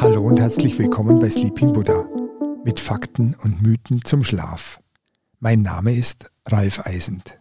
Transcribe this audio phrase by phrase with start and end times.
[0.00, 2.08] Hallo und herzlich willkommen bei Sleeping Buddha
[2.64, 4.80] mit Fakten und Mythen zum Schlaf.
[5.38, 7.38] Mein Name ist Ralf Eisend.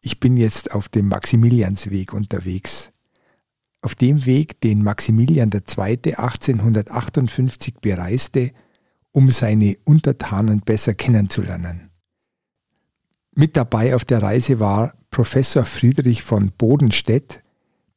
[0.00, 2.90] Ich bin jetzt auf dem Maximiliansweg unterwegs.
[3.80, 6.16] Auf dem Weg, den Maximilian II.
[6.16, 8.50] 1858 bereiste,
[9.12, 11.92] um seine Untertanen besser kennenzulernen.
[13.36, 17.42] Mit dabei auf der Reise war Professor Friedrich von Bodenstedt,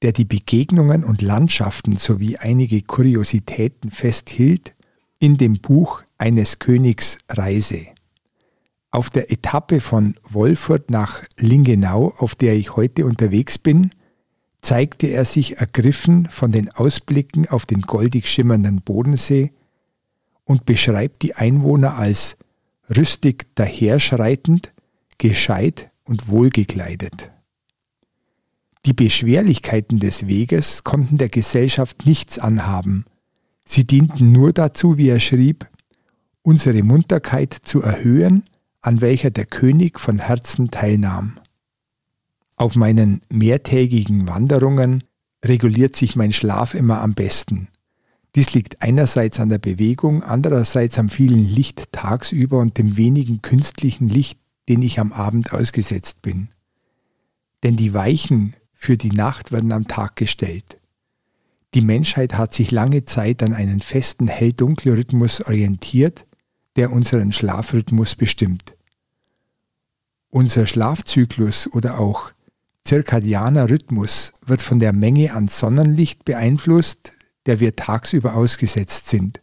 [0.02, 4.75] der die Begegnungen und Landschaften sowie einige Kuriositäten festhielt
[5.18, 7.88] in dem Buch eines Königs Reise.
[8.91, 13.91] Auf der Etappe von Wolfurt nach Lingenau, auf der ich heute unterwegs bin,
[14.61, 19.54] zeigte er sich ergriffen von den Ausblicken auf den goldig schimmernden Bodensee
[20.43, 22.36] und beschreibt die Einwohner als
[22.89, 24.74] rüstig daherschreitend,
[25.18, 27.32] gescheit und wohlgekleidet.
[28.86, 33.05] Die Beschwerlichkeiten des Weges konnten der Gesellschaft nichts anhaben.
[33.66, 35.67] Sie dienten nur dazu, wie er schrieb,
[36.43, 38.43] unsere Munterkeit zu erhöhen,
[38.81, 41.39] an welcher der König von Herzen teilnahm.
[42.55, 45.03] Auf meinen mehrtägigen Wanderungen
[45.43, 47.67] reguliert sich mein Schlaf immer am besten.
[48.35, 54.09] Dies liegt einerseits an der Bewegung, andererseits am vielen Licht tagsüber und dem wenigen künstlichen
[54.09, 54.37] Licht,
[54.69, 56.49] den ich am Abend ausgesetzt bin.
[57.63, 60.77] Denn die Weichen für die Nacht werden am Tag gestellt.
[61.73, 66.25] Die Menschheit hat sich lange Zeit an einen festen Hell-Dunkel-Rhythmus orientiert,
[66.75, 68.75] der unseren Schlafrhythmus bestimmt.
[70.30, 72.31] Unser Schlafzyklus oder auch
[72.86, 77.13] zirkadianer Rhythmus wird von der Menge an Sonnenlicht beeinflusst,
[77.45, 79.41] der wir tagsüber ausgesetzt sind.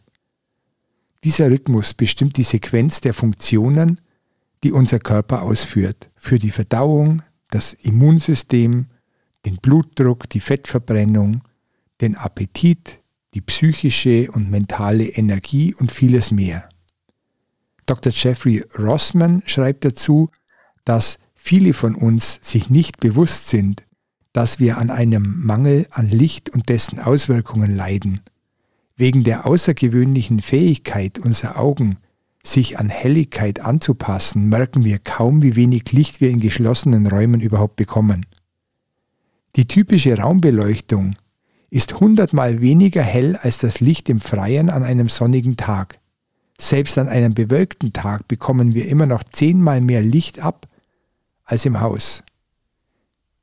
[1.23, 4.01] Dieser Rhythmus bestimmt die Sequenz der Funktionen,
[4.63, 8.87] die unser Körper ausführt, für die Verdauung, das Immunsystem,
[9.45, 11.43] den Blutdruck, die Fettverbrennung,
[12.01, 13.01] den Appetit,
[13.33, 16.69] die psychische und mentale Energie und vieles mehr.
[17.85, 18.11] Dr.
[18.13, 20.29] Jeffrey Rossman schreibt dazu,
[20.85, 23.83] dass viele von uns sich nicht bewusst sind,
[24.31, 28.21] dass wir an einem Mangel an Licht und dessen Auswirkungen leiden.
[28.95, 31.97] Wegen der außergewöhnlichen Fähigkeit unserer Augen,
[32.45, 37.77] sich an Helligkeit anzupassen, merken wir kaum, wie wenig Licht wir in geschlossenen Räumen überhaupt
[37.77, 38.25] bekommen.
[39.55, 41.15] Die typische Raumbeleuchtung
[41.69, 45.99] ist hundertmal weniger hell als das Licht im Freien an einem sonnigen Tag.
[46.59, 50.67] Selbst an einem bewölkten Tag bekommen wir immer noch zehnmal mehr Licht ab
[51.45, 52.23] als im Haus.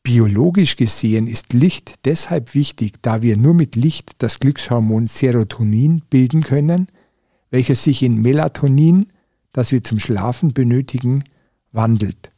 [0.03, 6.43] Biologisch gesehen ist Licht deshalb wichtig, da wir nur mit Licht das Glückshormon Serotonin bilden
[6.43, 6.89] können,
[7.51, 9.07] welches sich in Melatonin,
[9.53, 11.25] das wir zum Schlafen benötigen,
[11.73, 12.33] wandelt.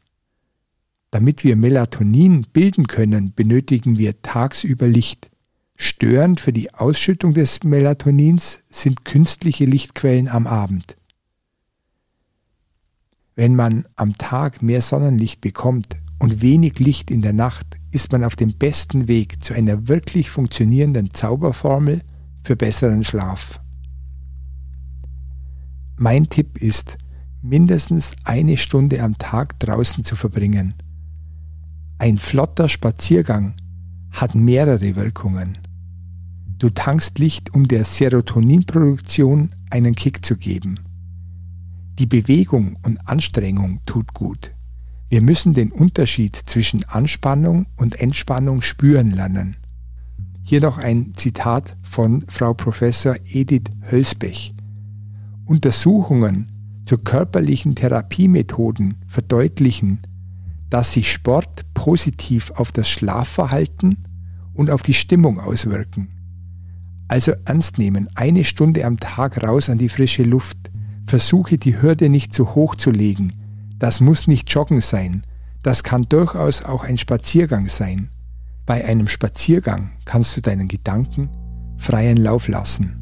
[1.11, 5.31] Damit wir Melatonin bilden können, benötigen wir tagsüber Licht.
[5.77, 10.97] Störend für die Ausschüttung des Melatonins sind künstliche Lichtquellen am Abend.
[13.35, 18.25] Wenn man am Tag mehr Sonnenlicht bekommt und wenig Licht in der Nacht, ist man
[18.25, 22.03] auf dem besten Weg zu einer wirklich funktionierenden Zauberformel
[22.43, 23.62] für besseren Schlaf.
[25.97, 26.99] Mein Tipp ist,
[27.43, 30.75] mindestens eine Stunde am Tag draußen zu verbringen.
[31.99, 33.55] Ein flotter Spaziergang
[34.11, 35.59] hat mehrere Wirkungen.
[36.59, 40.79] Du tankst Licht, um der Serotoninproduktion einen Kick zu geben.
[41.99, 44.55] Die Bewegung und Anstrengung tut gut.
[45.09, 49.57] Wir müssen den Unterschied zwischen Anspannung und Entspannung spüren lernen.
[50.43, 54.55] Hier noch ein Zitat von Frau Professor Edith Hölsbech.
[55.47, 56.51] Untersuchungen
[56.87, 60.01] zu körperlichen Therapiemethoden verdeutlichen,
[60.71, 63.99] dass sich Sport positiv auf das Schlafverhalten
[64.55, 66.09] und auf die Stimmung auswirken.
[67.09, 70.57] Also ernst nehmen, eine Stunde am Tag raus an die frische Luft.
[71.07, 73.35] Versuche die Hürde nicht zu hoch zu legen.
[73.79, 75.23] Das muss nicht Joggen sein.
[75.63, 78.09] Das kann durchaus auch ein Spaziergang sein.
[78.65, 81.29] Bei einem Spaziergang kannst du deinen Gedanken
[81.77, 83.02] freien Lauf lassen.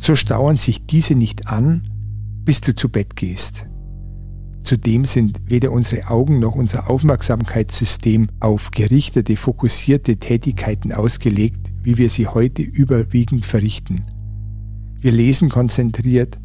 [0.00, 1.82] So stauern sich diese nicht an,
[2.44, 3.66] bis du zu Bett gehst.
[4.62, 12.10] Zudem sind weder unsere Augen noch unser Aufmerksamkeitssystem auf gerichtete, fokussierte Tätigkeiten ausgelegt, wie wir
[12.10, 14.04] sie heute überwiegend verrichten.
[15.00, 16.38] Wir lesen konzentriert,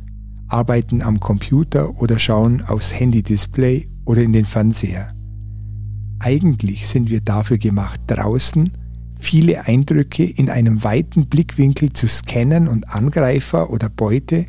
[0.48, 5.14] arbeiten am Computer oder schauen aufs Handy-Display oder in den Fernseher.
[6.20, 8.72] Eigentlich sind wir dafür gemacht, draußen
[9.24, 14.46] viele Eindrücke in einem weiten Blickwinkel zu scannen und Angreifer oder Beute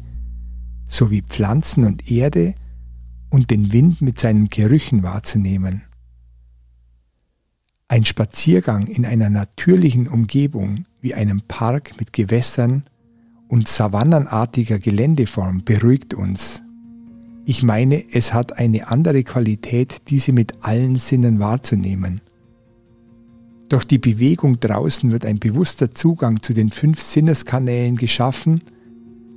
[0.87, 2.55] sowie Pflanzen und Erde
[3.31, 5.83] und den Wind mit seinen Gerüchen wahrzunehmen.
[7.89, 12.85] Ein Spaziergang in einer natürlichen Umgebung wie einem Park mit Gewässern
[13.49, 16.63] und savannenartiger Geländeform beruhigt uns.
[17.45, 22.21] Ich meine, es hat eine andere Qualität, diese mit allen Sinnen wahrzunehmen.
[23.69, 28.63] Durch die Bewegung draußen wird ein bewusster Zugang zu den fünf Sinneskanälen geschaffen,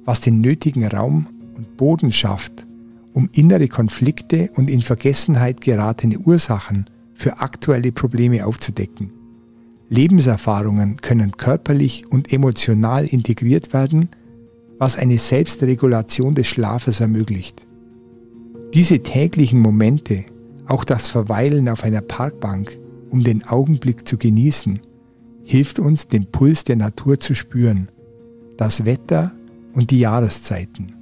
[0.06, 2.68] was den nötigen Raum und Boden schafft,
[3.13, 9.12] um innere Konflikte und in Vergessenheit geratene Ursachen für aktuelle Probleme aufzudecken.
[9.89, 14.09] Lebenserfahrungen können körperlich und emotional integriert werden,
[14.77, 17.65] was eine Selbstregulation des Schlafes ermöglicht.
[18.74, 20.25] Diese täglichen Momente,
[20.68, 22.77] auch das Verweilen auf einer Parkbank,
[23.09, 24.80] um den Augenblick zu genießen,
[25.44, 27.89] hilft uns, den Puls der Natur zu spüren,
[28.57, 29.31] das Wetter
[29.74, 30.94] und die Jahreszeiten.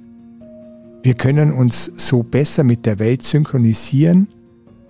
[1.02, 4.28] Wir können uns so besser mit der Welt synchronisieren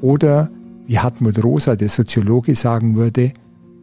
[0.00, 0.50] oder,
[0.86, 3.32] wie Hartmut Rosa, der Soziologe, sagen würde,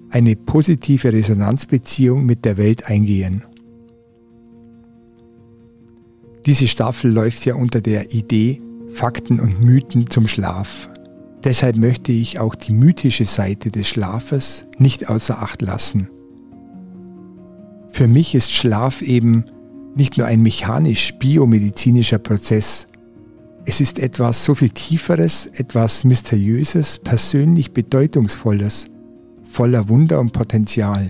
[0.10, 3.44] eine positive Resonanzbeziehung mit der Welt eingehen.
[6.46, 10.90] Diese Staffel läuft ja unter der Idee Fakten und Mythen zum Schlaf.
[11.44, 16.10] Deshalb möchte ich auch die mythische Seite des Schlafes nicht außer Acht lassen.
[17.90, 19.46] Für mich ist Schlaf eben
[19.96, 22.88] nicht nur ein mechanisch-biomedizinischer Prozess.
[23.66, 28.88] Es ist etwas so viel Tieferes, etwas Mysteriöses, persönlich Bedeutungsvolles,
[29.44, 31.10] voller Wunder und Potenzial.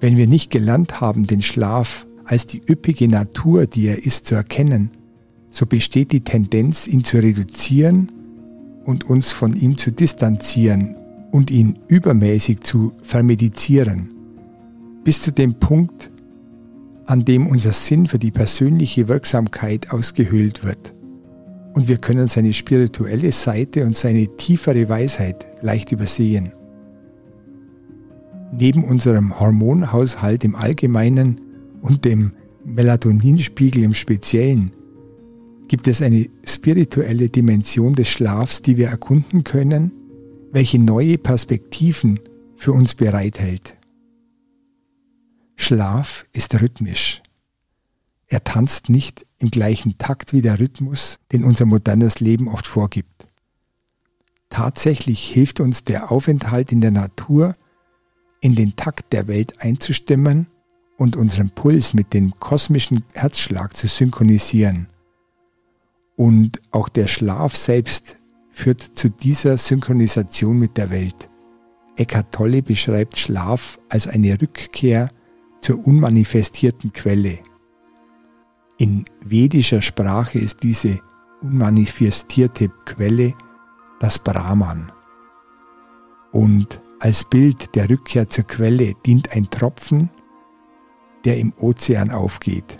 [0.00, 4.34] Wenn wir nicht gelernt haben, den Schlaf als die üppige Natur, die er ist, zu
[4.34, 4.90] erkennen,
[5.48, 8.10] so besteht die Tendenz, ihn zu reduzieren
[8.84, 10.96] und uns von ihm zu distanzieren
[11.30, 14.10] und ihn übermäßig zu vermedizieren,
[15.04, 16.10] bis zu dem Punkt,
[17.06, 20.94] an dem unser Sinn für die persönliche Wirksamkeit ausgehöhlt wird
[21.74, 26.52] und wir können seine spirituelle Seite und seine tiefere Weisheit leicht übersehen.
[28.52, 31.40] Neben unserem Hormonhaushalt im Allgemeinen
[31.82, 32.32] und dem
[32.64, 34.70] Melatoninspiegel im Speziellen
[35.74, 39.90] gibt es eine spirituelle Dimension des Schlafs, die wir erkunden können,
[40.52, 42.20] welche neue Perspektiven
[42.54, 43.76] für uns bereithält.
[45.56, 47.24] Schlaf ist rhythmisch.
[48.28, 53.26] Er tanzt nicht im gleichen Takt wie der Rhythmus, den unser modernes Leben oft vorgibt.
[54.50, 57.56] Tatsächlich hilft uns der Aufenthalt in der Natur,
[58.40, 60.46] in den Takt der Welt einzustimmen
[60.96, 64.86] und unseren Puls mit dem kosmischen Herzschlag zu synchronisieren.
[66.16, 68.16] Und auch der Schlaf selbst
[68.50, 71.28] führt zu dieser Synchronisation mit der Welt.
[71.96, 75.08] Eckhart Tolle beschreibt Schlaf als eine Rückkehr
[75.60, 77.38] zur unmanifestierten Quelle.
[78.78, 81.00] In vedischer Sprache ist diese
[81.40, 83.34] unmanifestierte Quelle
[84.00, 84.90] das Brahman.
[86.32, 90.10] Und als Bild der Rückkehr zur Quelle dient ein Tropfen,
[91.24, 92.78] der im Ozean aufgeht.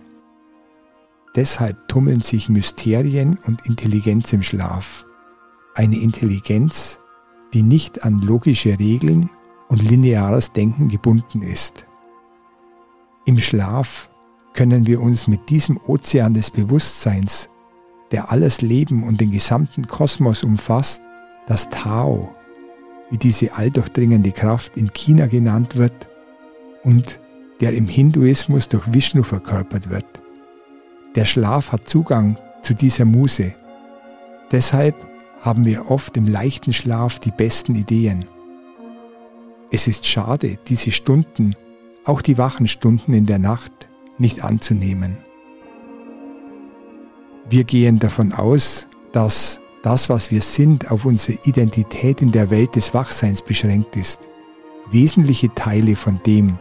[1.34, 5.04] Deshalb tummeln sich Mysterien und Intelligenz im Schlaf.
[5.74, 7.00] Eine Intelligenz,
[7.52, 9.30] die nicht an logische Regeln
[9.68, 11.86] und lineares Denken gebunden ist.
[13.26, 14.08] Im Schlaf
[14.52, 17.50] können wir uns mit diesem Ozean des Bewusstseins,
[18.12, 21.02] der alles Leben und den gesamten Kosmos umfasst,
[21.48, 22.32] das Tao,
[23.10, 26.08] wie diese alldurchdringende Kraft in China genannt wird
[26.84, 27.20] und
[27.60, 30.23] der im Hinduismus durch Vishnu verkörpert wird.
[31.14, 33.54] Der Schlaf hat Zugang zu dieser Muse.
[34.50, 34.96] Deshalb
[35.40, 38.24] haben wir oft im leichten Schlaf die besten Ideen.
[39.70, 41.54] Es ist schade, diese Stunden,
[42.04, 45.18] auch die wachen Stunden in der Nacht, nicht anzunehmen.
[47.48, 52.74] Wir gehen davon aus, dass das, was wir sind, auf unsere Identität in der Welt
[52.74, 54.20] des Wachseins beschränkt ist.
[54.90, 56.58] Wesentliche Teile von dem,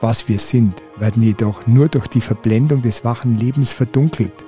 [0.00, 4.44] was wir sind, werden jedoch nur durch die Verblendung des wachen Lebens verdunkelt.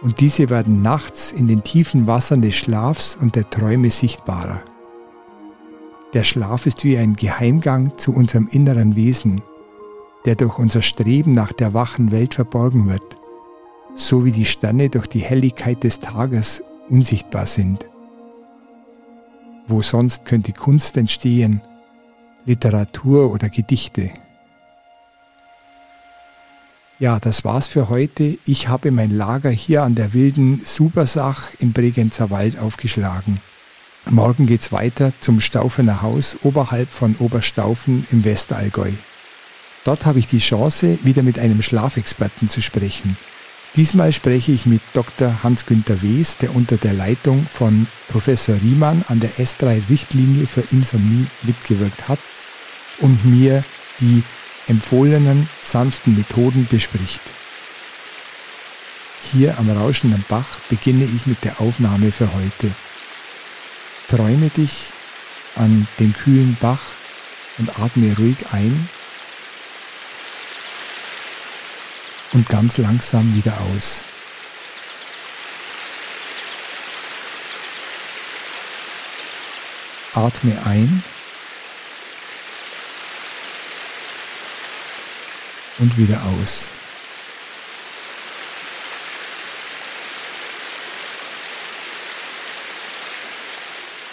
[0.00, 4.62] Und diese werden nachts in den tiefen Wassern des Schlafs und der Träume sichtbarer.
[6.14, 9.42] Der Schlaf ist wie ein Geheimgang zu unserem inneren Wesen,
[10.24, 13.16] der durch unser Streben nach der wachen Welt verborgen wird,
[13.94, 17.88] so wie die Sterne durch die Helligkeit des Tages unsichtbar sind.
[19.66, 21.62] Wo sonst könnte Kunst entstehen,
[22.44, 24.10] Literatur oder Gedichte?
[27.02, 28.38] Ja, das war's für heute.
[28.46, 33.40] Ich habe mein Lager hier an der wilden Supersach im Bregenzer Wald aufgeschlagen.
[34.08, 38.92] Morgen geht's weiter zum Staufener Haus oberhalb von Oberstaufen im Westallgäu.
[39.82, 43.16] Dort habe ich die Chance, wieder mit einem Schlafexperten zu sprechen.
[43.74, 45.42] Diesmal spreche ich mit Dr.
[45.42, 52.08] Hans-Günter Wes, der unter der Leitung von Professor Riemann an der S3-Richtlinie für Insomnie mitgewirkt
[52.08, 52.20] hat
[53.00, 53.64] und mir
[53.98, 54.22] die
[54.72, 57.20] empfohlenen sanften Methoden bespricht.
[59.30, 62.72] Hier am rauschenden Bach beginne ich mit der Aufnahme für heute.
[64.08, 64.86] Träume dich
[65.56, 66.80] an den kühlen Bach
[67.58, 68.88] und atme ruhig ein
[72.32, 74.02] und ganz langsam wieder aus.
[80.14, 81.04] Atme ein
[85.82, 86.68] und wieder aus.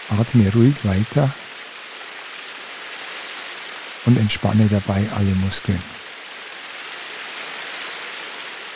[0.10, 1.32] Atme ruhig weiter
[4.06, 5.82] und entspanne dabei alle Muskeln.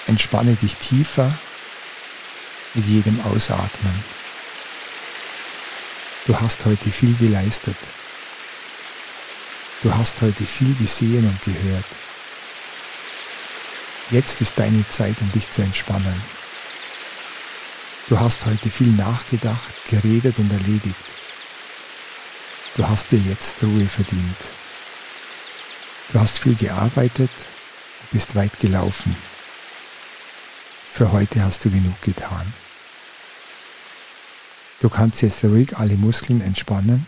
[0.06, 1.34] Entspanne dich tiefer
[2.76, 4.04] mit jedem Ausatmen.
[6.28, 7.78] Du hast heute viel geleistet.
[9.82, 11.86] Du hast heute viel gesehen und gehört.
[14.14, 16.22] Jetzt ist deine Zeit, um dich zu entspannen.
[18.10, 20.94] Du hast heute viel nachgedacht, geredet und erledigt.
[22.76, 24.38] Du hast dir jetzt Ruhe verdient.
[26.12, 27.32] Du hast viel gearbeitet,
[28.12, 29.16] bist weit gelaufen.
[30.94, 32.54] Für heute hast du genug getan.
[34.80, 37.08] Du kannst jetzt ruhig alle Muskeln entspannen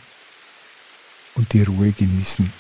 [1.36, 2.52] und die Ruhe genießen.